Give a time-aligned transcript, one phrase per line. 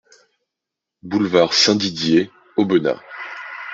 [1.03, 2.99] Boulevard Saint-Didier, Aubenas